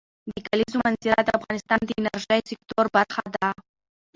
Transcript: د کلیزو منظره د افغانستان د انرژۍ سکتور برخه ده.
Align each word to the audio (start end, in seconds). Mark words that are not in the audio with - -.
د 0.31 0.33
کلیزو 0.47 0.77
منظره 0.85 1.21
د 1.23 1.29
افغانستان 1.39 1.79
د 1.83 1.89
انرژۍ 1.99 2.41
سکتور 2.51 2.85
برخه 2.95 3.23
ده. 3.35 3.47